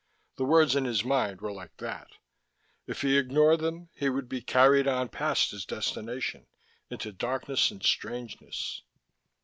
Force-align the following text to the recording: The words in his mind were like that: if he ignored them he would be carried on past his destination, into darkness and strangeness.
The 0.37 0.45
words 0.45 0.75
in 0.75 0.85
his 0.85 1.03
mind 1.03 1.41
were 1.41 1.51
like 1.51 1.77
that: 1.77 2.07
if 2.87 3.03
he 3.03 3.19
ignored 3.19 3.59
them 3.59 3.89
he 3.95 4.09
would 4.09 4.27
be 4.27 4.41
carried 4.41 4.87
on 4.87 5.09
past 5.09 5.51
his 5.51 5.63
destination, 5.63 6.47
into 6.89 7.11
darkness 7.11 7.69
and 7.69 7.83
strangeness. 7.83 8.81